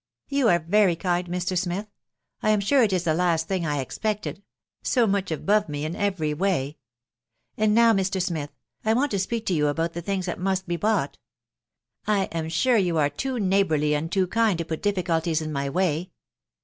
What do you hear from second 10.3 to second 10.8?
must be